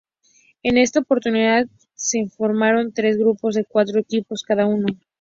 En 0.63 0.79
esta 0.79 1.01
oportunidad 1.01 1.67
se 1.93 2.27
formaron 2.27 2.91
tres 2.91 3.17
grupos 3.17 3.53
de 3.53 3.65
cuatro 3.65 3.99
equipos 3.99 4.41
cada 4.41 4.65
uno. 4.65 4.87